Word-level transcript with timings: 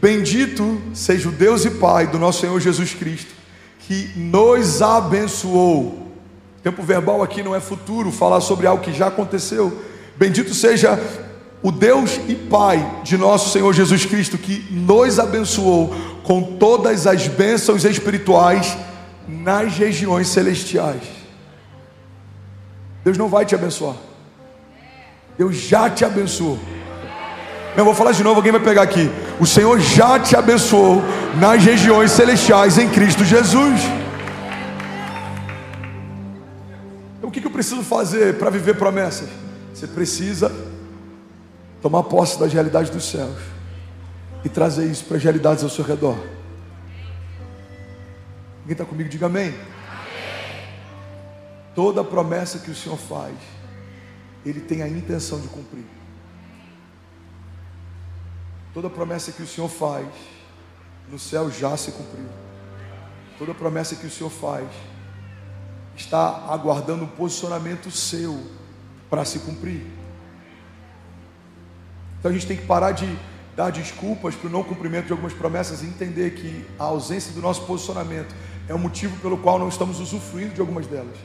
Bendito 0.00 0.80
seja 0.94 1.28
o 1.28 1.32
Deus 1.32 1.64
e 1.64 1.70
Pai 1.70 2.06
do 2.06 2.18
nosso 2.18 2.40
Senhor 2.40 2.60
Jesus 2.60 2.94
Cristo, 2.94 3.32
que 3.80 4.12
nos 4.16 4.80
abençoou. 4.80 6.06
Tempo 6.62 6.82
verbal 6.82 7.22
aqui 7.22 7.42
não 7.42 7.54
é 7.54 7.60
futuro, 7.60 8.12
falar 8.12 8.40
sobre 8.40 8.66
algo 8.66 8.82
que 8.82 8.92
já 8.92 9.08
aconteceu. 9.08 9.82
Bendito 10.16 10.54
seja 10.54 10.98
o 11.62 11.72
Deus 11.72 12.20
e 12.28 12.34
Pai 12.34 13.00
de 13.02 13.16
nosso 13.16 13.50
Senhor 13.50 13.72
Jesus 13.72 14.04
Cristo, 14.04 14.38
que 14.38 14.64
nos 14.70 15.18
abençoou 15.18 15.92
com 16.22 16.56
todas 16.56 17.06
as 17.06 17.26
bênçãos 17.26 17.84
espirituais 17.84 18.78
nas 19.26 19.76
regiões 19.76 20.28
celestiais. 20.28 21.02
Deus 23.02 23.18
não 23.18 23.28
vai 23.28 23.44
te 23.44 23.54
abençoar, 23.54 23.96
Deus 25.36 25.56
já 25.56 25.90
te 25.90 26.04
abençoou. 26.04 26.58
Eu 27.78 27.84
vou 27.84 27.94
falar 27.94 28.10
de 28.10 28.24
novo, 28.24 28.38
alguém 28.38 28.50
vai 28.50 28.60
pegar 28.60 28.82
aqui. 28.82 29.08
O 29.38 29.46
Senhor 29.46 29.78
já 29.78 30.18
te 30.18 30.34
abençoou 30.34 31.00
nas 31.38 31.62
regiões 31.62 32.10
celestiais 32.10 32.76
em 32.76 32.90
Cristo 32.90 33.24
Jesus. 33.24 33.80
Então, 37.16 37.28
o 37.28 37.30
que 37.30 37.46
eu 37.46 37.50
preciso 37.52 37.84
fazer 37.84 38.36
para 38.36 38.50
viver 38.50 38.74
promessas? 38.74 39.28
Você 39.72 39.86
precisa 39.86 40.50
tomar 41.80 42.02
posse 42.02 42.36
das 42.36 42.52
realidades 42.52 42.90
dos 42.90 43.08
céus 43.08 43.38
e 44.44 44.48
trazer 44.48 44.86
isso 44.86 45.04
para 45.04 45.16
as 45.16 45.22
realidades 45.22 45.62
ao 45.62 45.70
seu 45.70 45.84
redor. 45.84 46.18
Alguém 48.62 48.72
está 48.72 48.84
comigo? 48.84 49.08
Diga 49.08 49.26
amém. 49.26 49.54
Toda 51.76 52.02
promessa 52.02 52.58
que 52.58 52.72
o 52.72 52.74
Senhor 52.74 52.98
faz, 52.98 53.36
Ele 54.44 54.58
tem 54.58 54.82
a 54.82 54.88
intenção 54.88 55.38
de 55.38 55.46
cumprir. 55.46 55.97
Toda 58.78 58.88
promessa 58.88 59.32
que 59.32 59.42
o 59.42 59.46
Senhor 59.46 59.66
faz, 59.66 60.06
no 61.10 61.18
céu 61.18 61.50
já 61.50 61.76
se 61.76 61.90
cumpriu. 61.90 62.28
Toda 63.36 63.52
promessa 63.52 63.96
que 63.96 64.06
o 64.06 64.10
Senhor 64.10 64.30
faz, 64.30 64.68
está 65.96 66.46
aguardando 66.48 67.02
um 67.02 67.08
posicionamento 67.08 67.90
seu 67.90 68.40
para 69.10 69.24
se 69.24 69.40
cumprir. 69.40 69.84
Então 72.20 72.30
a 72.30 72.32
gente 72.32 72.46
tem 72.46 72.56
que 72.56 72.66
parar 72.66 72.92
de 72.92 73.18
dar 73.56 73.72
desculpas 73.72 74.36
para 74.36 74.46
o 74.46 74.52
não 74.52 74.62
cumprimento 74.62 75.06
de 75.06 75.12
algumas 75.12 75.32
promessas 75.32 75.82
e 75.82 75.86
entender 75.86 76.36
que 76.36 76.64
a 76.78 76.84
ausência 76.84 77.32
do 77.32 77.40
nosso 77.40 77.62
posicionamento 77.62 78.32
é 78.68 78.74
o 78.74 78.78
motivo 78.78 79.18
pelo 79.20 79.38
qual 79.38 79.58
não 79.58 79.68
estamos 79.68 79.98
usufruindo 79.98 80.54
de 80.54 80.60
algumas 80.60 80.86
delas. 80.86 81.16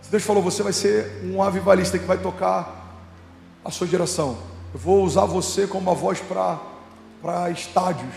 Se 0.00 0.10
Deus 0.10 0.22
falou, 0.22 0.42
você 0.42 0.62
vai 0.62 0.72
ser 0.72 1.20
um 1.24 1.42
avivalista 1.42 1.98
que 1.98 2.06
vai 2.06 2.16
tocar 2.16 2.96
a 3.62 3.70
sua 3.70 3.86
geração. 3.86 4.38
Eu 4.72 4.80
vou 4.80 5.04
usar 5.04 5.26
você 5.26 5.66
como 5.66 5.90
uma 5.90 5.94
voz 5.94 6.20
para 6.20 6.69
estádios. 7.52 8.14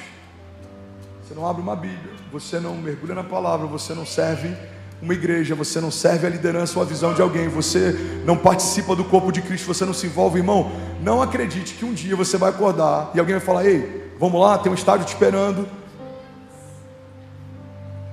Você 1.23 1.33
não 1.33 1.47
abre 1.47 1.61
uma 1.61 1.75
Bíblia, 1.75 2.13
você 2.31 2.59
não 2.59 2.75
mergulha 2.75 3.15
na 3.15 3.23
palavra, 3.23 3.65
você 3.65 3.93
não 3.93 4.05
serve 4.05 4.55
uma 5.01 5.13
igreja, 5.13 5.53
você 5.53 5.81
não 5.81 5.91
serve 5.91 6.25
a 6.25 6.29
liderança 6.29 6.77
ou 6.77 6.83
a 6.83 6.85
visão 6.85 7.13
de 7.13 7.21
alguém, 7.21 7.47
você 7.49 8.21
não 8.25 8.37
participa 8.37 8.95
do 8.95 9.03
corpo 9.03 9.31
de 9.31 9.41
Cristo, 9.41 9.67
você 9.67 9.85
não 9.85 9.93
se 9.93 10.07
envolve, 10.07 10.39
irmão. 10.39 10.71
Não 11.01 11.21
acredite 11.21 11.73
que 11.73 11.83
um 11.83 11.93
dia 11.93 12.15
você 12.15 12.37
vai 12.37 12.49
acordar 12.49 13.11
e 13.13 13.19
alguém 13.19 13.35
vai 13.35 13.45
falar: 13.45 13.65
Ei, 13.65 14.13
vamos 14.19 14.39
lá, 14.39 14.57
tem 14.57 14.71
um 14.71 14.75
estádio 14.75 15.05
te 15.05 15.13
esperando. 15.13 15.67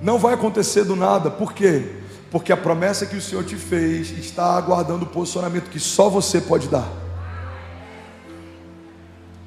Não 0.01 0.17
vai 0.17 0.33
acontecer 0.33 0.83
do 0.83 0.95
nada, 0.95 1.29
por 1.29 1.53
quê? 1.53 1.95
Porque 2.29 2.51
a 2.51 2.57
promessa 2.57 3.05
que 3.05 3.15
o 3.15 3.21
Senhor 3.21 3.43
te 3.43 3.55
fez 3.55 4.09
está 4.17 4.57
aguardando 4.57 5.03
o 5.03 5.07
posicionamento 5.07 5.69
que 5.69 5.79
só 5.79 6.09
você 6.09 6.41
pode 6.41 6.67
dar. 6.67 7.00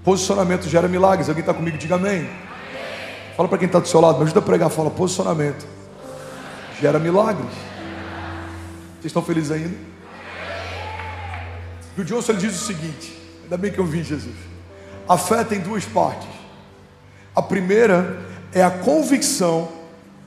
Posicionamento 0.05 0.69
gera 0.69 0.86
milagres. 0.86 1.28
Alguém 1.28 1.41
está 1.41 1.55
comigo? 1.55 1.79
Diga 1.79 1.95
amém. 1.95 2.18
amém. 2.18 2.30
Fala 3.34 3.48
para 3.48 3.56
quem 3.56 3.67
está 3.67 3.79
do 3.79 3.89
seu 3.89 4.01
lado, 4.01 4.18
me 4.18 4.24
ajuda 4.24 4.40
a 4.40 4.42
pregar. 4.42 4.68
Fala, 4.68 4.90
posicionamento 4.90 5.67
gera 6.79 6.98
milagres. 6.98 7.51
Vocês 8.92 9.06
estão 9.06 9.23
felizes 9.23 9.51
ainda? 9.51 9.74
E 11.96 12.01
o 12.01 12.05
Johnson 12.05 12.33
ele 12.33 12.40
diz 12.42 12.61
o 12.61 12.64
seguinte: 12.67 13.18
ainda 13.45 13.56
bem 13.56 13.73
que 13.73 13.79
eu 13.79 13.86
vi 13.86 14.02
Jesus. 14.02 14.36
A 15.08 15.17
fé 15.17 15.42
tem 15.42 15.61
duas 15.61 15.84
partes. 15.86 16.29
A 17.34 17.40
primeira 17.40 18.20
é 18.52 18.62
a 18.62 18.70
convicção 18.70 19.70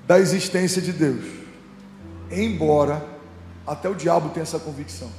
da 0.05 0.19
existência 0.19 0.81
de 0.81 0.91
Deus, 0.91 1.23
embora 2.31 3.05
até 3.65 3.87
o 3.89 3.95
diabo 3.95 4.29
tenha 4.29 4.43
essa 4.43 4.59
convicção. 4.59 5.11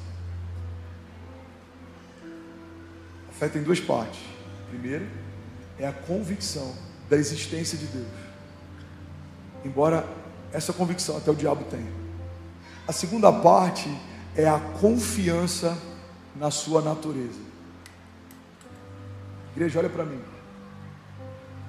A 3.30 3.32
fé 3.32 3.48
tem 3.48 3.62
duas 3.62 3.78
partes. 3.78 4.37
A 4.68 4.70
primeira 4.70 5.06
é 5.78 5.88
a 5.88 5.92
convicção 5.92 6.74
da 7.08 7.16
existência 7.16 7.78
de 7.78 7.86
Deus, 7.86 8.06
embora 9.64 10.06
essa 10.52 10.74
convicção 10.74 11.16
até 11.16 11.30
o 11.30 11.34
diabo 11.34 11.64
tem. 11.64 11.88
A 12.86 12.92
segunda 12.92 13.32
parte 13.32 13.88
é 14.36 14.46
a 14.46 14.58
confiança 14.58 15.76
na 16.36 16.50
sua 16.50 16.82
natureza. 16.82 17.40
Igreja, 19.56 19.78
olha 19.78 19.88
para 19.88 20.04
mim. 20.04 20.20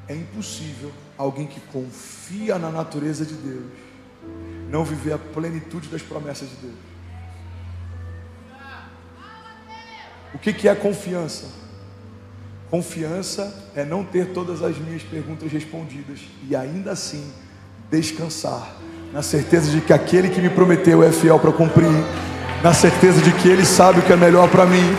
É 0.06 0.14
impossível 0.14 0.92
alguém 1.18 1.48
que 1.48 1.62
confia 1.62 2.60
na 2.60 2.70
natureza 2.70 3.26
de 3.26 3.36
Deus 3.36 3.72
não 4.70 4.84
viver 4.84 5.14
a 5.14 5.18
plenitude 5.18 5.88
das 5.88 6.02
promessas 6.02 6.50
de 6.50 6.56
Deus. 6.58 6.76
O 10.34 10.38
que, 10.38 10.52
que 10.52 10.68
é 10.68 10.76
confiança? 10.76 11.69
Confiança 12.70 13.52
é 13.76 13.84
não 13.84 14.04
ter 14.04 14.28
todas 14.28 14.62
as 14.62 14.78
minhas 14.78 15.02
perguntas 15.02 15.52
respondidas 15.52 16.20
e 16.48 16.56
ainda 16.56 16.92
assim 16.92 17.24
descansar, 17.90 18.76
na 19.12 19.24
certeza 19.24 19.72
de 19.72 19.82
que 19.82 19.92
aquele 19.92 20.30
que 20.30 20.40
me 20.40 20.52
prometeu 20.52 21.04
é 21.04 21.12
fiel 21.12 21.40
para 21.40 21.52
cumprir, 21.52 21.90
na 22.64 22.72
certeza 22.72 23.22
de 23.22 23.32
que 23.32 23.50
ele 23.50 23.66
sabe 23.66 24.00
o 24.00 24.04
que 24.04 24.14
é 24.14 24.16
melhor 24.16 24.48
para 24.50 24.68
mim, 24.68 24.96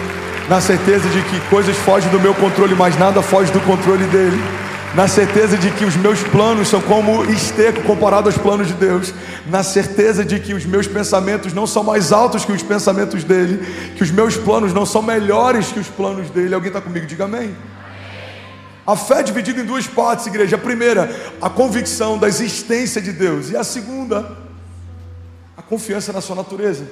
na 0.49 0.61
certeza 0.61 1.09
de 1.11 1.23
que 1.23 1.41
coisas 1.49 1.77
fogem 1.77 2.11
do 2.11 2.19
meu 2.19 2.35
controle, 2.35 2.75
mas 2.75 2.99
nada 2.99 3.23
foge 3.23 3.53
do 3.53 3.61
controle 3.61 4.05
dele. 4.07 4.60
Na 4.95 5.07
certeza 5.07 5.57
de 5.57 5.71
que 5.71 5.85
os 5.85 5.95
meus 5.95 6.21
planos 6.21 6.67
são 6.67 6.81
como 6.81 7.25
esterco 7.27 7.81
comparado 7.83 8.29
aos 8.29 8.37
planos 8.37 8.67
de 8.67 8.75
Deus, 8.75 9.15
na 9.47 9.63
certeza 9.63 10.25
de 10.25 10.41
que 10.41 10.53
os 10.53 10.67
meus 10.67 10.89
pensamentos 10.89 11.53
não 11.53 11.65
são 11.65 11.85
mais 11.85 12.11
altos 12.11 12.45
que 12.45 12.51
os 12.51 12.63
pensamentos 12.63 13.23
dele, 13.23 13.65
que 13.95 14.03
os 14.03 14.11
meus 14.11 14.37
planos 14.37 14.73
não 14.73 14.85
são 14.85 15.01
melhores 15.01 15.69
que 15.69 15.79
os 15.79 15.87
planos 15.87 16.29
dele. 16.31 16.55
Alguém 16.55 16.71
está 16.71 16.81
comigo? 16.81 17.07
Diga 17.07 17.27
amém. 17.27 17.57
A 18.85 18.97
fé 18.97 19.21
é 19.21 19.23
dividida 19.23 19.61
em 19.61 19.65
duas 19.65 19.87
partes, 19.87 20.27
igreja. 20.27 20.57
A 20.57 20.59
primeira, 20.59 21.09
a 21.41 21.49
convicção 21.49 22.19
da 22.19 22.27
existência 22.27 23.01
de 23.01 23.13
Deus. 23.13 23.51
E 23.51 23.57
a 23.57 23.63
segunda, 23.63 24.37
a 25.57 25.63
confiança 25.63 26.13
na 26.13 26.21
sua 26.21 26.35
natureza. 26.35 26.85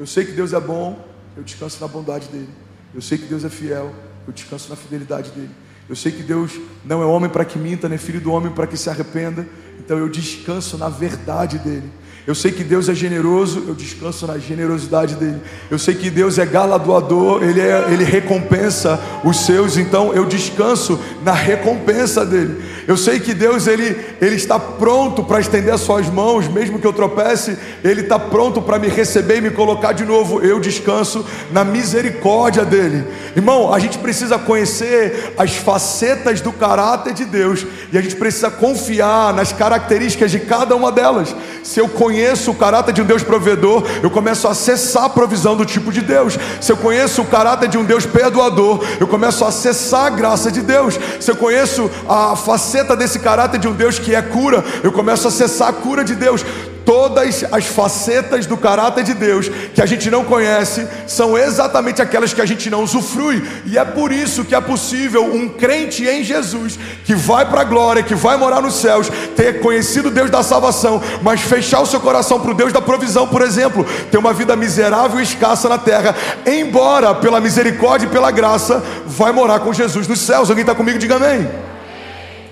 Eu 0.00 0.06
sei 0.06 0.24
que 0.24 0.32
Deus 0.32 0.52
é 0.52 0.58
bom, 0.58 0.98
eu 1.36 1.44
descanso 1.44 1.78
na 1.80 1.86
bondade 1.86 2.26
dele. 2.26 2.50
Eu 2.92 3.00
sei 3.00 3.18
que 3.18 3.26
Deus 3.26 3.44
é 3.44 3.48
fiel, 3.48 3.94
eu 4.26 4.32
descanso 4.32 4.68
na 4.68 4.74
fidelidade 4.74 5.30
dele. 5.30 5.50
Eu 5.88 5.94
sei 5.94 6.10
que 6.10 6.22
Deus 6.22 6.52
não 6.84 7.02
é 7.02 7.06
homem 7.06 7.30
para 7.30 7.44
que 7.44 7.58
minta, 7.58 7.88
nem 7.88 7.98
filho 7.98 8.20
do 8.20 8.32
homem 8.32 8.50
para 8.50 8.66
que 8.66 8.76
se 8.76 8.90
arrependa. 8.90 9.46
Então 9.78 9.98
eu 9.98 10.08
descanso 10.08 10.76
na 10.76 10.88
verdade 10.88 11.58
dele. 11.58 11.90
Eu 12.26 12.34
sei 12.34 12.50
que 12.50 12.64
Deus 12.64 12.88
é 12.88 12.94
generoso, 12.94 13.66
eu 13.68 13.74
descanso 13.74 14.26
na 14.26 14.36
generosidade 14.36 15.14
dele. 15.14 15.40
Eu 15.70 15.78
sei 15.78 15.94
que 15.94 16.10
Deus 16.10 16.38
é 16.38 16.44
galardoador, 16.44 17.40
ele, 17.40 17.60
é, 17.60 17.86
ele 17.92 18.02
recompensa 18.02 19.00
os 19.22 19.46
seus, 19.46 19.76
então 19.76 20.12
eu 20.12 20.24
descanso 20.24 20.98
na 21.22 21.30
recompensa 21.30 22.26
dele. 22.26 22.60
Eu 22.88 22.96
sei 22.96 23.20
que 23.20 23.32
Deus 23.32 23.68
ele, 23.68 23.96
ele 24.20 24.34
está 24.34 24.58
pronto 24.58 25.22
para 25.22 25.38
estender 25.38 25.72
as 25.72 25.82
suas 25.82 26.08
mãos, 26.08 26.48
mesmo 26.48 26.80
que 26.80 26.86
eu 26.86 26.92
tropece, 26.92 27.56
ele 27.84 28.00
está 28.00 28.18
pronto 28.18 28.60
para 28.60 28.80
me 28.80 28.88
receber 28.88 29.38
e 29.38 29.42
me 29.42 29.50
colocar 29.50 29.92
de 29.92 30.04
novo. 30.04 30.40
Eu 30.40 30.58
descanso 30.58 31.24
na 31.52 31.62
misericórdia 31.62 32.64
dele. 32.64 33.04
Irmão, 33.36 33.74
a 33.74 33.78
gente 33.78 33.98
precisa 33.98 34.38
conhecer 34.38 35.34
as 35.36 35.54
facetas 35.56 36.40
do 36.40 36.50
caráter 36.50 37.12
de 37.12 37.26
Deus 37.26 37.66
e 37.92 37.98
a 37.98 38.00
gente 38.00 38.16
precisa 38.16 38.50
confiar 38.50 39.34
nas 39.34 39.52
características 39.52 40.30
de 40.30 40.40
cada 40.40 40.74
uma 40.74 40.90
delas. 40.90 41.36
Se 41.62 41.78
eu 41.78 41.86
conheço 41.86 42.50
o 42.50 42.54
caráter 42.54 42.94
de 42.94 43.02
um 43.02 43.04
Deus 43.04 43.22
provedor, 43.22 43.84
eu 44.02 44.10
começo 44.10 44.48
a 44.48 44.52
acessar 44.52 45.04
a 45.04 45.10
provisão 45.10 45.54
do 45.54 45.66
tipo 45.66 45.92
de 45.92 46.00
Deus. 46.00 46.38
Se 46.62 46.72
eu 46.72 46.78
conheço 46.78 47.20
o 47.20 47.26
caráter 47.26 47.68
de 47.68 47.76
um 47.76 47.84
Deus 47.84 48.06
perdoador, 48.06 48.82
eu 48.98 49.06
começo 49.06 49.44
a 49.44 49.48
acessar 49.48 50.06
a 50.06 50.10
graça 50.10 50.50
de 50.50 50.62
Deus. 50.62 50.98
Se 51.20 51.30
eu 51.30 51.36
conheço 51.36 51.90
a 52.08 52.34
faceta 52.36 52.96
desse 52.96 53.18
caráter 53.18 53.60
de 53.60 53.68
um 53.68 53.74
Deus 53.74 53.98
que 53.98 54.14
é 54.14 54.22
cura, 54.22 54.64
eu 54.82 54.90
começo 54.90 55.26
a 55.26 55.28
acessar 55.28 55.68
a 55.68 55.72
cura 55.74 56.02
de 56.02 56.14
Deus 56.14 56.42
todas 56.86 57.44
as 57.50 57.66
facetas 57.66 58.46
do 58.46 58.56
caráter 58.56 59.02
de 59.02 59.12
Deus 59.12 59.50
que 59.74 59.82
a 59.82 59.86
gente 59.86 60.08
não 60.08 60.24
conhece 60.24 60.86
são 61.06 61.36
exatamente 61.36 62.00
aquelas 62.00 62.32
que 62.32 62.40
a 62.40 62.46
gente 62.46 62.70
não 62.70 62.84
usufrui, 62.84 63.42
e 63.66 63.76
é 63.76 63.84
por 63.84 64.12
isso 64.12 64.44
que 64.44 64.54
é 64.54 64.60
possível 64.60 65.24
um 65.24 65.48
crente 65.48 66.06
em 66.06 66.22
Jesus 66.22 66.78
que 67.04 67.14
vai 67.14 67.44
para 67.44 67.62
a 67.62 67.64
glória, 67.64 68.04
que 68.04 68.14
vai 68.14 68.36
morar 68.36 68.62
nos 68.62 68.76
céus, 68.76 69.10
ter 69.34 69.60
conhecido 69.60 70.10
Deus 70.10 70.30
da 70.30 70.44
salvação, 70.44 71.02
mas 71.22 71.40
fechar 71.40 71.80
o 71.80 71.86
seu 71.86 71.98
coração 71.98 72.38
para 72.40 72.52
o 72.52 72.54
Deus 72.54 72.72
da 72.72 72.80
provisão, 72.80 73.26
por 73.26 73.42
exemplo, 73.42 73.84
ter 74.10 74.18
uma 74.18 74.32
vida 74.32 74.54
miserável 74.54 75.18
e 75.18 75.24
escassa 75.24 75.68
na 75.68 75.78
terra, 75.78 76.14
embora 76.46 77.14
pela 77.14 77.40
misericórdia 77.40 78.06
e 78.06 78.10
pela 78.10 78.30
graça, 78.30 78.80
vai 79.04 79.32
morar 79.32 79.58
com 79.60 79.72
Jesus 79.72 80.06
nos 80.06 80.20
céus. 80.20 80.48
Alguém 80.48 80.62
está 80.62 80.74
comigo? 80.74 80.98
Diga 80.98 81.16
amém. 81.16 81.48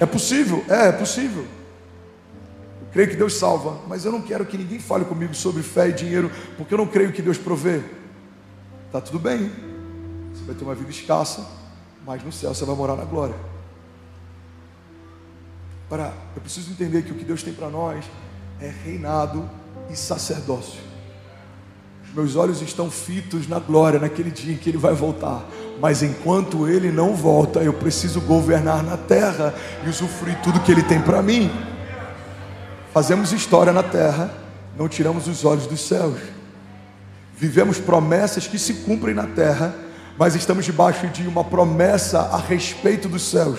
É 0.00 0.06
possível? 0.06 0.64
É, 0.68 0.88
é 0.88 0.92
possível. 0.92 1.46
Creio 2.94 3.08
que 3.08 3.16
Deus 3.16 3.34
salva, 3.34 3.80
mas 3.88 4.04
eu 4.04 4.12
não 4.12 4.22
quero 4.22 4.46
que 4.46 4.56
ninguém 4.56 4.78
fale 4.78 5.04
comigo 5.04 5.34
sobre 5.34 5.64
fé 5.64 5.88
e 5.88 5.92
dinheiro, 5.92 6.30
porque 6.56 6.72
eu 6.72 6.78
não 6.78 6.86
creio 6.86 7.10
que 7.12 7.20
Deus 7.20 7.36
provê. 7.36 7.82
Tá 8.92 9.00
tudo 9.00 9.18
bem. 9.18 9.50
Você 10.32 10.44
vai 10.44 10.54
ter 10.54 10.62
uma 10.62 10.76
vida 10.76 10.90
escassa, 10.90 11.44
mas 12.06 12.22
no 12.22 12.30
céu 12.30 12.54
você 12.54 12.64
vai 12.64 12.76
morar 12.76 12.94
na 12.94 13.04
glória. 13.04 13.34
Para, 15.88 16.12
eu 16.36 16.40
preciso 16.40 16.70
entender 16.70 17.02
que 17.02 17.10
o 17.10 17.16
que 17.16 17.24
Deus 17.24 17.42
tem 17.42 17.52
para 17.52 17.68
nós 17.68 18.04
é 18.60 18.72
reinado 18.84 19.50
e 19.90 19.96
sacerdócio. 19.96 20.78
Meus 22.14 22.36
olhos 22.36 22.62
estão 22.62 22.88
fitos 22.92 23.48
na 23.48 23.58
glória, 23.58 23.98
naquele 23.98 24.30
dia 24.30 24.54
em 24.54 24.56
que 24.56 24.70
Ele 24.70 24.78
vai 24.78 24.94
voltar. 24.94 25.44
Mas 25.80 26.00
enquanto 26.00 26.68
Ele 26.68 26.92
não 26.92 27.16
volta, 27.16 27.58
eu 27.58 27.72
preciso 27.72 28.20
governar 28.20 28.84
na 28.84 28.96
terra 28.96 29.52
e 29.84 29.88
usufruir 29.88 30.40
tudo 30.42 30.60
que 30.60 30.70
Ele 30.70 30.84
tem 30.84 31.02
para 31.02 31.20
mim. 31.20 31.50
Fazemos 32.94 33.32
história 33.32 33.72
na 33.72 33.82
terra, 33.82 34.32
não 34.78 34.88
tiramos 34.88 35.26
os 35.26 35.44
olhos 35.44 35.66
dos 35.66 35.80
céus. 35.80 36.16
Vivemos 37.36 37.76
promessas 37.76 38.46
que 38.46 38.56
se 38.56 38.72
cumprem 38.72 39.12
na 39.12 39.26
terra, 39.26 39.74
mas 40.16 40.36
estamos 40.36 40.64
debaixo 40.64 41.08
de 41.08 41.26
uma 41.26 41.42
promessa 41.42 42.20
a 42.20 42.38
respeito 42.38 43.08
dos 43.08 43.28
céus. 43.28 43.58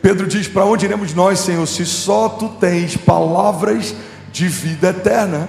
Pedro 0.00 0.26
diz: 0.26 0.48
Para 0.48 0.64
onde 0.64 0.86
iremos 0.86 1.12
nós, 1.12 1.40
Senhor, 1.40 1.66
se 1.66 1.84
só 1.84 2.30
tu 2.30 2.48
tens 2.58 2.96
palavras 2.96 3.94
de 4.32 4.48
vida 4.48 4.88
eterna? 4.88 5.46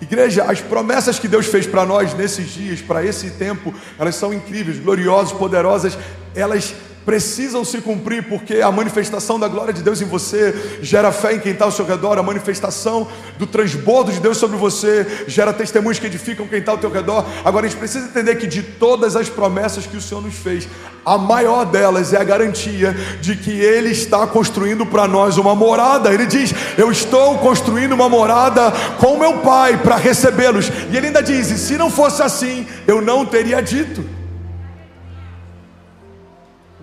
Igreja, 0.00 0.42
as 0.42 0.60
promessas 0.60 1.20
que 1.20 1.28
Deus 1.28 1.46
fez 1.46 1.68
para 1.68 1.86
nós 1.86 2.12
nesses 2.14 2.48
dias, 2.48 2.80
para 2.80 3.06
esse 3.06 3.30
tempo, 3.30 3.72
elas 3.96 4.16
são 4.16 4.34
incríveis, 4.34 4.80
gloriosas, 4.80 5.30
poderosas, 5.30 5.96
elas 6.34 6.74
precisam 7.04 7.64
se 7.64 7.80
cumprir, 7.80 8.28
porque 8.28 8.60
a 8.60 8.70
manifestação 8.70 9.38
da 9.38 9.48
glória 9.48 9.72
de 9.72 9.82
Deus 9.82 10.00
em 10.00 10.04
você 10.04 10.78
gera 10.80 11.12
fé 11.12 11.34
em 11.34 11.40
quem 11.40 11.52
está 11.52 11.64
ao 11.64 11.72
seu 11.72 11.84
redor, 11.84 12.18
a 12.18 12.22
manifestação 12.22 13.08
do 13.38 13.46
transbordo 13.46 14.12
de 14.12 14.20
Deus 14.20 14.38
sobre 14.38 14.56
você 14.56 15.24
gera 15.26 15.52
testemunhos 15.52 15.98
que 15.98 16.06
edificam 16.06 16.46
quem 16.46 16.60
está 16.60 16.72
ao 16.72 16.78
teu 16.78 16.90
redor. 16.90 17.24
Agora 17.44 17.66
a 17.66 17.68
gente 17.68 17.78
precisa 17.78 18.06
entender 18.06 18.36
que 18.36 18.46
de 18.46 18.62
todas 18.62 19.16
as 19.16 19.28
promessas 19.28 19.86
que 19.86 19.96
o 19.96 20.00
Senhor 20.00 20.22
nos 20.22 20.34
fez, 20.34 20.68
a 21.04 21.18
maior 21.18 21.64
delas 21.64 22.12
é 22.12 22.20
a 22.20 22.24
garantia 22.24 22.94
de 23.20 23.34
que 23.36 23.50
Ele 23.50 23.90
está 23.90 24.26
construindo 24.26 24.86
para 24.86 25.08
nós 25.08 25.36
uma 25.36 25.54
morada. 25.54 26.12
Ele 26.12 26.26
diz: 26.26 26.54
Eu 26.78 26.92
estou 26.92 27.38
construindo 27.38 27.92
uma 27.92 28.08
morada 28.08 28.72
com 28.98 29.18
meu 29.18 29.38
Pai 29.38 29.78
para 29.78 29.96
recebê-los. 29.96 30.70
E 30.90 30.96
ele 30.96 31.08
ainda 31.08 31.22
diz: 31.22 31.50
E 31.50 31.58
se 31.58 31.76
não 31.76 31.90
fosse 31.90 32.22
assim, 32.22 32.66
eu 32.86 33.02
não 33.02 33.26
teria 33.26 33.60
dito. 33.60 34.21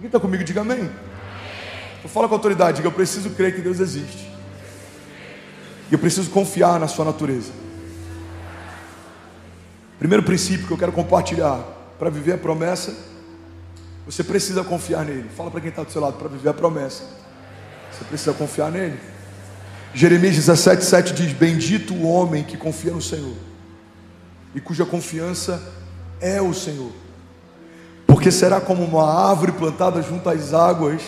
Está 0.09 0.19
comigo? 0.19 0.44
Diga 0.44 0.61
amém. 0.61 0.89
Eu 2.03 2.09
falo 2.09 2.27
com 2.27 2.33
autoridade, 2.33 2.77
diga, 2.77 2.88
eu 2.88 2.91
preciso 2.91 3.29
crer 3.29 3.53
que 3.53 3.61
Deus 3.61 3.79
existe. 3.79 4.27
E 5.89 5.94
eu 5.94 6.00
preciso 6.00 6.31
confiar 6.31 6.79
na 6.79 6.88
sua 6.88 7.06
natureza. 7.06 7.51
Primeiro 10.00 10.23
princípio 10.23 10.65
que 10.65 10.73
eu 10.73 10.77
quero 10.77 10.91
compartilhar 10.91 11.63
para 12.00 12.09
viver 12.09 12.33
a 12.33 12.38
promessa, 12.39 12.95
você 14.03 14.23
precisa 14.23 14.63
confiar 14.63 15.06
nele. 15.06 15.29
Fala 15.38 15.51
para 15.51 15.61
quem 15.61 15.69
está 15.69 15.83
do 15.83 15.91
seu 15.91 16.01
lado, 16.01 16.17
para 16.17 16.27
viver 16.27 16.50
a 16.50 16.53
promessa. 16.55 17.03
Você 17.91 18.03
precisa 18.05 18.33
confiar 18.33 18.71
nele. 18.71 19.00
Jeremias 19.94 20.35
17, 20.35 20.83
7 20.83 21.13
diz: 21.13 21.33
Bendito 21.33 21.94
o 21.94 22.07
homem 22.07 22.44
que 22.44 22.57
confia 22.57 22.91
no 22.91 23.01
Senhor, 23.01 23.35
e 24.55 24.59
cuja 24.59 24.85
confiança 24.88 25.62
é 26.19 26.41
o 26.41 26.51
Senhor 26.51 26.91
porque 28.19 28.33
será 28.33 28.60
como 28.60 28.83
uma 28.83 29.30
árvore 29.30 29.54
plantada 29.54 30.01
junto 30.01 30.27
às 30.27 30.54
águas, 30.54 31.01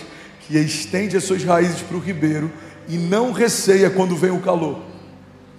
que 0.47 0.57
estende 0.57 1.17
as 1.17 1.25
suas 1.25 1.43
raízes 1.43 1.81
para 1.81 1.97
o 1.97 1.99
ribeiro 1.99 2.49
e 2.87 2.95
não 2.97 3.33
receia 3.33 3.89
quando 3.89 4.15
vem 4.15 4.31
o 4.31 4.39
calor, 4.39 4.79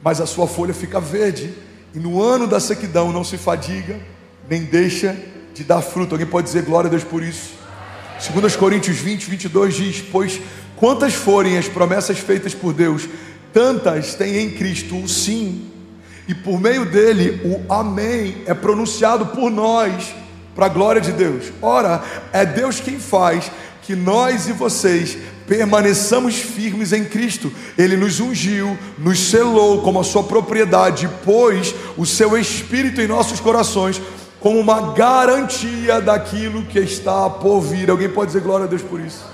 mas 0.03 0.19
a 0.19 0.25
sua 0.25 0.47
folha 0.47 0.73
fica 0.73 0.99
verde, 0.99 1.53
e 1.95 1.99
no 1.99 2.23
ano 2.23 2.47
da 2.47 2.59
sequidão 2.59 3.13
não 3.13 3.23
se 3.23 3.37
fadiga, 3.37 4.01
nem 4.49 4.63
deixa 4.63 5.15
de 5.53 5.63
dar 5.63 5.83
fruto. 5.83 6.15
Alguém 6.15 6.27
pode 6.27 6.47
dizer 6.47 6.63
glória 6.63 6.89
a 6.89 6.91
Deus 6.91 7.05
por 7.05 7.23
isso? 7.23 7.51
2 8.35 8.57
Coríntios 8.57 8.97
20, 8.97 9.29
22 9.29 9.75
diz: 9.75 10.05
Pois 10.11 10.41
quantas 10.75 11.13
forem 11.13 11.59
as 11.59 11.69
promessas 11.69 12.17
feitas 12.17 12.55
por 12.55 12.73
Deus, 12.73 13.07
tantas 13.53 14.15
tem 14.15 14.39
em 14.39 14.53
Cristo 14.53 14.97
o 14.97 15.07
sim, 15.07 15.71
e 16.27 16.35
por 16.35 16.59
meio 16.59 16.87
dele 16.87 17.43
o 17.45 17.71
amém 17.71 18.43
é 18.47 18.55
pronunciado 18.55 19.27
por 19.27 19.51
nós 19.51 20.22
para 20.55 20.67
a 20.67 20.69
glória 20.69 21.01
de 21.01 21.13
Deus. 21.13 21.53
Ora, 21.61 22.03
é 22.33 22.45
Deus 22.45 22.81
quem 22.81 22.99
faz 22.99 23.51
que 23.83 23.97
nós 23.97 24.49
e 24.49 24.53
vocês 24.53 25.19
permaneçamos 25.47 26.37
firmes 26.37 26.93
em 26.93 27.05
Cristo. 27.05 27.53
Ele 27.77 27.97
nos 27.97 28.21
ungiu, 28.21 28.79
nos 28.99 29.19
selou 29.19 29.83
como 29.83 30.01
a 30.01 30.05
sua 30.05 30.23
propriedade, 30.23 31.09
pôs 31.25 31.75
o 31.97 32.07
seu 32.07 32.39
espírito 32.39 33.01
em 33.01 33.09
nossos 33.09 33.41
corações 33.41 34.01
como 34.41 34.59
uma 34.59 34.93
garantia 34.93 36.01
daquilo 36.01 36.65
que 36.67 36.79
está 36.79 37.31
por 37.31 37.61
vir. 37.61 37.91
Alguém 37.91 38.09
pode 38.09 38.29
dizer 38.29 38.43
glória 38.43 38.67
a 38.67 38.69
Deus 38.69 38.83
por 38.83 39.01
isso? 39.01 39.25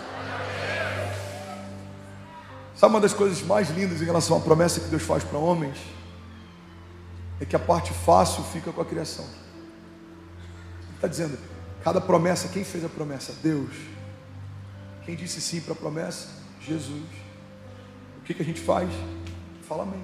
Sabe 2.77 2.95
uma 2.95 3.01
das 3.01 3.13
coisas 3.13 3.43
mais 3.43 3.71
lindas 3.71 4.01
em 4.01 4.05
relação 4.05 4.37
à 4.37 4.41
promessa 4.41 4.81
que 4.81 4.89
Deus 4.89 5.03
faz 5.03 5.25
para 5.25 5.39
homens? 5.39 5.77
É 7.41 7.45
que 7.45 7.57
a 7.57 7.59
parte 7.59 7.93
fácil 7.93 8.45
fica 8.53 8.71
com 8.71 8.81
a 8.81 8.85
criação. 8.85 9.25
Está 10.99 11.07
dizendo, 11.07 11.39
cada 11.85 12.01
promessa, 12.01 12.49
quem 12.49 12.65
fez 12.65 12.85
a 12.85 12.89
promessa? 12.89 13.33
Deus. 13.41 13.71
Quem 15.05 15.15
disse 15.15 15.41
sim 15.41 15.61
para 15.61 15.73
a 15.73 15.77
promessa? 15.77 16.27
Jesus. 16.61 17.05
O 18.19 18.23
que, 18.25 18.35
que 18.35 18.43
a 18.43 18.45
gente 18.45 18.61
faz? 18.61 18.91
Fala 19.69 19.85
amém. 19.85 20.03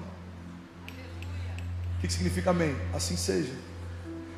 O 0.87 1.99
que, 1.99 2.07
que 2.07 2.13
significa 2.13 2.51
amém? 2.51 2.73
Assim 2.93 3.17
seja. 3.17 3.51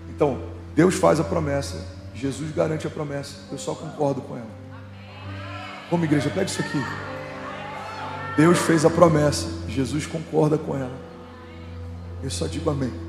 Então, 0.10 0.50
Deus 0.76 0.96
faz 0.96 1.20
a 1.20 1.24
promessa, 1.24 1.86
Jesus 2.16 2.52
garante 2.52 2.88
a 2.88 2.90
promessa, 2.90 3.36
eu 3.52 3.60
só 3.60 3.76
concordo 3.76 4.22
com 4.22 4.36
ela. 4.36 4.50
Como 5.92 6.06
igreja, 6.06 6.32
pega 6.32 6.46
isso 6.46 6.62
aqui. 6.62 6.80
Deus 8.36 8.58
fez 8.58 8.84
a 8.84 8.90
promessa, 8.90 9.48
Jesus 9.68 10.08
concorda 10.08 10.58
com 10.58 10.76
ela. 10.76 10.98
Eu 12.24 12.32
só 12.32 12.48
digo 12.48 12.68
amém. 12.72 13.07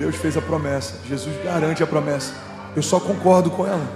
Deus 0.00 0.16
fez 0.16 0.34
a 0.34 0.40
promessa, 0.40 0.94
Jesus 1.06 1.36
garante 1.44 1.82
a 1.82 1.86
promessa. 1.86 2.32
Eu 2.74 2.82
só 2.82 2.98
concordo 2.98 3.50
com 3.50 3.66
ela. 3.66 3.86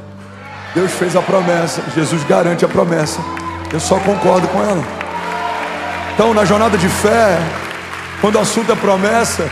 Deus 0.74 0.92
fez 0.92 1.16
a 1.16 1.22
promessa, 1.22 1.82
Jesus 1.94 2.22
garante 2.24 2.62
a 2.62 2.68
promessa. 2.68 3.22
Eu 3.72 3.80
só 3.80 3.98
concordo 3.98 4.46
com 4.48 4.62
ela. 4.62 4.84
Então, 6.12 6.34
na 6.34 6.44
jornada 6.44 6.76
de 6.76 6.90
fé, 6.90 7.38
quando 8.20 8.34
o 8.34 8.38
assunto 8.38 8.70
é 8.70 8.76
promessa, 8.76 9.48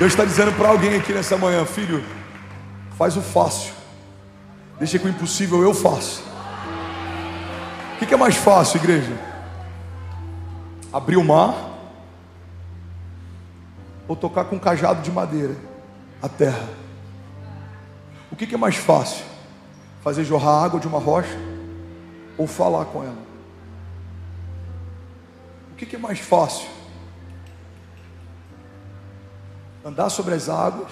Deus 0.00 0.10
está 0.10 0.24
dizendo 0.24 0.50
para 0.54 0.70
alguém 0.70 0.96
aqui 0.96 1.12
nessa 1.12 1.36
manhã, 1.36 1.64
filho, 1.64 2.02
faz 2.98 3.16
o 3.16 3.22
fácil. 3.22 3.72
Deixa 4.76 4.98
que 4.98 5.06
o 5.06 5.08
impossível 5.08 5.62
eu 5.62 5.72
faço. 5.72 6.24
O 7.94 8.04
que 8.04 8.12
é 8.12 8.16
mais 8.16 8.34
fácil, 8.34 8.78
igreja? 8.78 9.12
Abrir 10.92 11.16
o 11.16 11.22
mar 11.22 11.69
ou 14.10 14.16
tocar 14.16 14.46
com 14.46 14.56
um 14.56 14.58
cajado 14.58 15.02
de 15.02 15.12
madeira 15.12 15.54
a 16.20 16.28
terra? 16.28 16.68
O 18.28 18.34
que, 18.34 18.44
que 18.44 18.56
é 18.56 18.58
mais 18.58 18.74
fácil? 18.74 19.24
Fazer 20.02 20.24
jorrar 20.24 20.64
água 20.64 20.80
de 20.80 20.88
uma 20.88 20.98
rocha 20.98 21.38
ou 22.36 22.44
falar 22.44 22.86
com 22.86 23.04
ela? 23.04 23.22
O 25.70 25.76
que, 25.76 25.86
que 25.86 25.94
é 25.94 25.98
mais 26.00 26.18
fácil? 26.18 26.68
Andar 29.84 30.10
sobre 30.10 30.34
as 30.34 30.48
águas, 30.48 30.90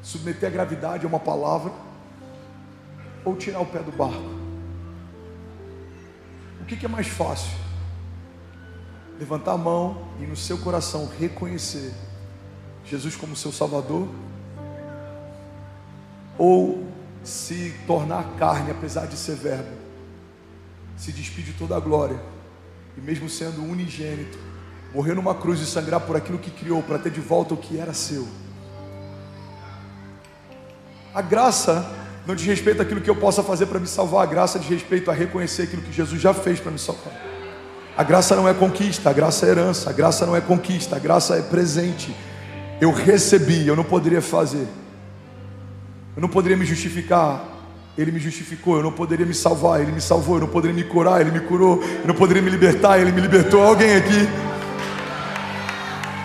submeter 0.00 0.48
a 0.48 0.52
gravidade 0.52 1.04
a 1.04 1.08
uma 1.08 1.18
palavra 1.18 1.72
ou 3.24 3.34
tirar 3.34 3.58
o 3.58 3.66
pé 3.66 3.80
do 3.80 3.90
barco? 3.90 4.22
O 6.60 6.64
que, 6.64 6.76
que 6.76 6.86
é 6.86 6.88
mais 6.88 7.08
fácil? 7.08 7.58
Levantar 9.18 9.54
a 9.54 9.58
mão 9.58 10.06
e 10.20 10.22
no 10.24 10.36
seu 10.36 10.58
coração 10.58 11.10
reconhecer 11.18 11.92
Jesus 12.88 13.16
como 13.16 13.34
seu 13.34 13.52
Salvador? 13.52 14.08
Ou 16.38 16.86
se 17.24 17.74
tornar 17.86 18.36
carne, 18.38 18.70
apesar 18.70 19.06
de 19.06 19.16
ser 19.16 19.34
verbo, 19.34 19.70
se 20.96 21.10
despide 21.12 21.52
de 21.52 21.58
toda 21.58 21.76
a 21.76 21.80
glória, 21.80 22.20
e 22.96 23.00
mesmo 23.00 23.28
sendo 23.28 23.62
unigênito, 23.62 24.38
morrer 24.94 25.14
numa 25.14 25.34
cruz 25.34 25.60
e 25.60 25.66
sangrar 25.66 26.00
por 26.00 26.16
aquilo 26.16 26.38
que 26.38 26.50
criou, 26.50 26.82
para 26.82 26.98
ter 26.98 27.10
de 27.10 27.20
volta 27.20 27.54
o 27.54 27.56
que 27.56 27.78
era 27.78 27.92
seu. 27.92 28.26
A 31.12 31.20
graça 31.20 31.90
não 32.26 32.34
diz 32.34 32.46
respeito 32.46 32.80
àquilo 32.80 33.00
que 33.00 33.10
eu 33.10 33.16
possa 33.16 33.42
fazer 33.42 33.66
para 33.66 33.80
me 33.80 33.86
salvar, 33.86 34.22
a 34.22 34.26
graça 34.26 34.58
diz 34.58 34.68
respeito 34.68 35.10
a 35.10 35.14
reconhecer 35.14 35.62
aquilo 35.62 35.82
que 35.82 35.92
Jesus 35.92 36.20
já 36.20 36.32
fez 36.32 36.60
para 36.60 36.70
me 36.70 36.78
salvar. 36.78 37.12
A 37.96 38.04
graça 38.04 38.36
não 38.36 38.46
é 38.46 38.54
conquista, 38.54 39.10
a 39.10 39.12
graça 39.12 39.46
é 39.46 39.50
herança, 39.50 39.90
a 39.90 39.92
graça 39.92 40.26
não 40.26 40.36
é 40.36 40.40
conquista, 40.40 40.96
a 40.96 40.98
graça 40.98 41.34
é 41.36 41.42
presente 41.42 42.14
eu 42.80 42.92
recebi, 42.92 43.66
eu 43.66 43.76
não 43.76 43.84
poderia 43.84 44.20
fazer. 44.20 44.66
Eu 46.14 46.22
não 46.22 46.28
poderia 46.28 46.56
me 46.56 46.64
justificar 46.64 47.56
Ele 47.96 48.12
me 48.12 48.18
justificou, 48.18 48.76
eu 48.76 48.82
não 48.82 48.92
poderia 48.92 49.24
me 49.24 49.34
salvar, 49.34 49.80
Ele 49.80 49.92
me 49.92 50.00
salvou, 50.00 50.36
eu 50.36 50.42
não 50.42 50.48
poderia 50.48 50.74
me 50.74 50.84
curar, 50.84 51.20
Ele 51.20 51.30
me 51.30 51.40
curou, 51.40 51.82
eu 51.82 52.06
não 52.06 52.14
poderia 52.14 52.42
me 52.42 52.50
libertar, 52.50 52.98
Ele 52.98 53.10
me 53.10 53.20
libertou. 53.20 53.62
Alguém 53.62 53.94
aqui? 53.96 54.28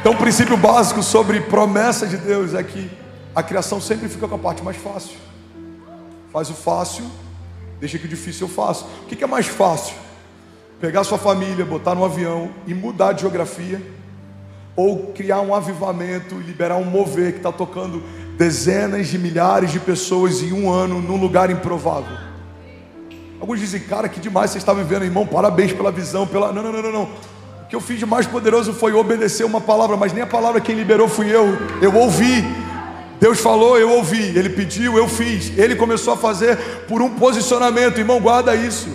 Então, 0.01 0.13
o 0.13 0.17
princípio 0.17 0.57
básico 0.57 1.01
sobre 1.01 1.39
promessa 1.39 2.05
de 2.05 2.17
Deus 2.17 2.53
é 2.53 2.63
que 2.63 2.91
a 3.33 3.41
criação 3.41 3.79
sempre 3.79 4.09
fica 4.09 4.27
com 4.27 4.35
a 4.35 4.39
parte 4.39 4.61
mais 4.63 4.75
fácil. 4.75 5.15
Faz 6.33 6.49
o 6.49 6.53
fácil, 6.53 7.05
deixa 7.79 7.97
que 7.97 8.05
o 8.05 8.09
difícil 8.09 8.47
eu 8.47 8.53
faço. 8.53 8.85
O 9.03 9.05
que 9.05 9.23
é 9.23 9.27
mais 9.27 9.47
fácil? 9.47 9.95
Pegar 10.81 11.03
sua 11.03 11.17
família, 11.17 11.63
botar 11.63 11.95
no 11.95 12.03
avião 12.03 12.49
e 12.67 12.73
mudar 12.73 13.13
de 13.13 13.21
geografia, 13.21 13.81
ou 14.81 15.13
criar 15.13 15.41
um 15.41 15.53
avivamento 15.53 16.35
liberar 16.35 16.77
um 16.77 16.83
mover 16.83 17.33
que 17.33 17.37
está 17.37 17.51
tocando 17.51 18.01
dezenas 18.35 19.07
de 19.07 19.19
milhares 19.19 19.71
de 19.71 19.79
pessoas 19.79 20.41
em 20.41 20.51
um 20.51 20.71
ano 20.71 20.99
num 20.99 21.17
lugar 21.17 21.51
improvável. 21.51 22.17
Alguns 23.39 23.59
dizem, 23.59 23.81
cara, 23.81 24.09
que 24.09 24.19
demais 24.19 24.49
você 24.49 24.57
está 24.57 24.73
vivendo, 24.73 25.03
irmão, 25.03 25.25
parabéns 25.25 25.71
pela 25.71 25.91
visão, 25.91 26.25
pela. 26.25 26.51
Não, 26.51 26.63
não, 26.63 26.71
não, 26.71 26.81
não, 26.81 26.91
não. 26.91 27.03
O 27.03 27.67
que 27.69 27.75
eu 27.75 27.81
fiz 27.81 27.99
de 27.99 28.05
mais 28.05 28.25
poderoso 28.25 28.73
foi 28.73 28.93
obedecer 28.93 29.43
uma 29.43 29.61
palavra, 29.61 29.95
mas 29.95 30.13
nem 30.13 30.23
a 30.23 30.27
palavra 30.27 30.59
quem 30.59 30.75
liberou 30.75 31.07
fui 31.07 31.29
eu. 31.29 31.45
Eu 31.81 31.95
ouvi. 31.95 32.43
Deus 33.19 33.39
falou, 33.39 33.77
eu 33.77 33.91
ouvi. 33.91 34.35
Ele 34.35 34.49
pediu, 34.49 34.97
eu 34.97 35.07
fiz. 35.07 35.55
Ele 35.57 35.75
começou 35.75 36.15
a 36.15 36.17
fazer 36.17 36.57
por 36.87 37.01
um 37.03 37.09
posicionamento. 37.11 37.99
Irmão, 37.99 38.19
guarda 38.19 38.55
isso. 38.55 38.89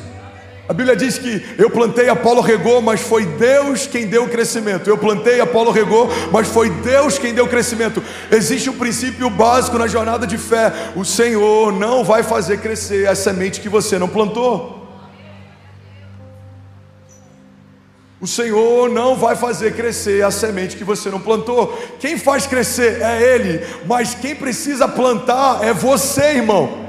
A 0.68 0.72
Bíblia 0.72 0.96
diz 0.96 1.16
que 1.16 1.44
eu 1.56 1.70
plantei, 1.70 2.08
Apolo 2.08 2.40
regou, 2.40 2.82
mas 2.82 3.00
foi 3.00 3.24
Deus 3.24 3.86
quem 3.86 4.06
deu 4.08 4.24
o 4.24 4.28
crescimento. 4.28 4.90
Eu 4.90 4.98
plantei, 4.98 5.40
Apolo 5.40 5.70
regou, 5.70 6.08
mas 6.32 6.48
foi 6.48 6.68
Deus 6.70 7.18
quem 7.18 7.32
deu 7.32 7.44
o 7.44 7.48
crescimento. 7.48 8.02
Existe 8.32 8.68
um 8.68 8.76
princípio 8.76 9.30
básico 9.30 9.78
na 9.78 9.86
jornada 9.86 10.26
de 10.26 10.36
fé: 10.36 10.72
o 10.96 11.04
Senhor 11.04 11.72
não 11.72 12.02
vai 12.02 12.24
fazer 12.24 12.58
crescer 12.58 13.08
a 13.08 13.14
semente 13.14 13.60
que 13.60 13.68
você 13.68 13.96
não 13.96 14.08
plantou. 14.08 14.74
O 18.20 18.26
Senhor 18.26 18.88
não 18.88 19.14
vai 19.14 19.36
fazer 19.36 19.74
crescer 19.74 20.24
a 20.24 20.32
semente 20.32 20.76
que 20.76 20.82
você 20.82 21.10
não 21.10 21.20
plantou. 21.20 21.78
Quem 22.00 22.18
faz 22.18 22.44
crescer 22.44 23.00
é 23.02 23.22
Ele, 23.22 23.64
mas 23.86 24.14
quem 24.14 24.34
precisa 24.34 24.88
plantar 24.88 25.62
é 25.62 25.72
você, 25.72 26.32
irmão. 26.32 26.86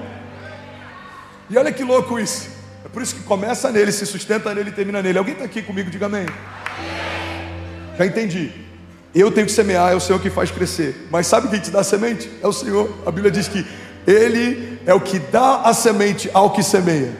E 1.48 1.58
olha 1.58 1.72
que 1.72 1.84
louco 1.84 2.20
isso. 2.20 2.57
Por 2.98 3.04
isso 3.04 3.14
que 3.14 3.22
começa 3.22 3.72
nele, 3.72 3.92
se 3.92 4.08
sustenta 4.08 4.56
nele 4.56 4.72
e 4.72 4.74
termina 4.74 5.04
nele. 5.04 5.20
Alguém 5.20 5.36
está 5.36 5.46
aqui 5.46 5.62
comigo? 5.62 5.88
Diga 5.88 6.08
amém. 6.08 6.26
Já 7.96 8.08
entendi. 8.08 8.50
Eu 9.14 9.32
tenho 9.32 9.46
que 9.46 9.54
semear, 9.54 9.92
é 9.92 9.96
o 9.96 10.00
Senhor 10.00 10.20
que 10.20 10.32
faz 10.32 10.50
crescer. 10.50 11.06
Mas 11.12 11.28
sabe 11.28 11.48
quem 11.48 11.60
te 11.60 11.70
dá 11.70 11.82
a 11.82 11.84
semente? 11.84 12.28
É 12.42 12.48
o 12.48 12.52
Senhor. 12.52 12.92
A 13.06 13.12
Bíblia 13.12 13.30
diz 13.30 13.48
que 13.48 13.64
Ele 14.08 14.80
é 14.84 14.96
o 14.96 15.00
que 15.00 15.20
dá 15.20 15.62
a 15.62 15.76
semente 15.76 16.28
ao 16.34 16.50
que 16.50 16.64
semeia. 16.64 17.14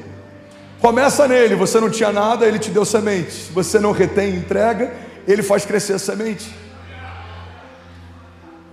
Começa 0.82 1.28
nele, 1.28 1.54
você 1.54 1.80
não 1.80 1.92
tinha 1.92 2.12
nada, 2.12 2.48
ele 2.48 2.58
te 2.58 2.72
deu 2.72 2.84
semente. 2.84 3.32
Se 3.32 3.52
você 3.52 3.80
não 3.80 3.92
retém 3.92 4.34
entrega, 4.34 4.92
ele 5.28 5.44
faz 5.44 5.64
crescer 5.64 5.94
a 5.94 6.00
semente. 6.00 6.52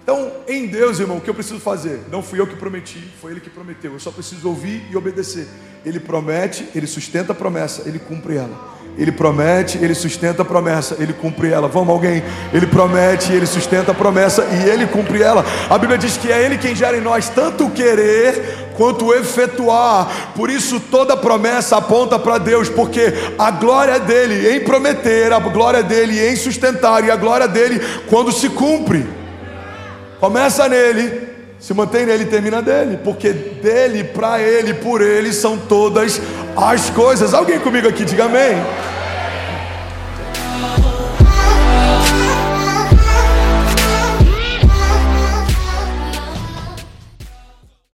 Então, 0.04 0.30
em 0.46 0.66
Deus, 0.66 1.00
irmão, 1.00 1.16
o 1.16 1.20
que 1.22 1.30
eu 1.30 1.34
preciso 1.34 1.58
fazer? 1.58 2.02
Não 2.12 2.22
fui 2.22 2.38
eu 2.38 2.46
que 2.46 2.54
prometi, 2.54 3.02
foi 3.22 3.32
Ele 3.32 3.40
que 3.40 3.48
prometeu. 3.48 3.94
Eu 3.94 3.98
só 3.98 4.10
preciso 4.10 4.46
ouvir 4.46 4.86
e 4.90 4.96
obedecer. 4.98 5.48
Ele 5.82 5.98
promete, 5.98 6.68
Ele 6.74 6.86
sustenta 6.86 7.32
a 7.32 7.34
promessa, 7.34 7.88
Ele 7.88 7.98
cumpre 7.98 8.36
ela. 8.36 8.74
Ele 8.98 9.10
promete, 9.10 9.78
Ele 9.78 9.94
sustenta 9.94 10.42
a 10.42 10.44
promessa, 10.44 10.94
Ele 11.00 11.14
cumpre 11.14 11.50
ela. 11.50 11.68
Vamos, 11.68 11.88
alguém? 11.88 12.22
Ele 12.52 12.66
promete, 12.66 13.32
Ele 13.32 13.46
sustenta 13.46 13.92
a 13.92 13.94
promessa 13.94 14.44
e 14.44 14.68
Ele 14.68 14.86
cumpre 14.86 15.22
ela. 15.22 15.42
A 15.70 15.78
Bíblia 15.78 15.96
diz 15.96 16.18
que 16.18 16.30
é 16.30 16.44
Ele 16.44 16.58
quem 16.58 16.76
gera 16.76 16.98
em 16.98 17.00
nós 17.00 17.30
tanto 17.30 17.64
o 17.64 17.70
querer 17.70 18.72
quanto 18.76 19.06
o 19.06 19.14
efetuar. 19.14 20.34
Por 20.36 20.50
isso, 20.50 20.80
toda 20.80 21.16
promessa 21.16 21.78
aponta 21.78 22.18
para 22.18 22.36
Deus, 22.36 22.68
porque 22.68 23.14
a 23.38 23.50
glória 23.50 23.98
dele 23.98 24.54
em 24.54 24.60
prometer, 24.60 25.32
a 25.32 25.38
glória 25.38 25.82
dele 25.82 26.20
em 26.28 26.36
sustentar 26.36 27.02
e 27.06 27.10
a 27.10 27.16
glória 27.16 27.48
dele 27.48 27.80
quando 28.06 28.30
se 28.30 28.50
cumpre. 28.50 29.23
Começa 30.24 30.66
nele, 30.70 31.20
se 31.60 31.74
mantém 31.74 32.06
nele 32.06 32.22
e 32.22 32.26
termina 32.26 32.62
dele, 32.62 32.98
porque 33.04 33.30
dele, 33.30 34.02
para 34.02 34.40
ele, 34.40 34.72
por 34.72 35.02
ele 35.02 35.34
são 35.34 35.58
todas 35.58 36.18
as 36.56 36.88
coisas. 36.88 37.34
Alguém 37.34 37.60
comigo 37.60 37.86
aqui, 37.86 38.06
diga 38.06 38.24
amém. 38.24 38.56